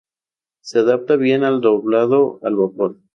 Se 0.61 0.79
adapta 0.79 1.15
bien 1.15 1.43
al 1.43 1.61
doblado 1.61 2.39
al 2.41 2.55
vapor. 2.55 2.97